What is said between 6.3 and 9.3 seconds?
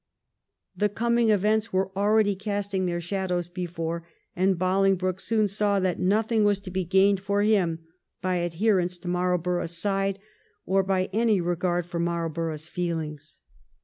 was to be gained for him by adherence to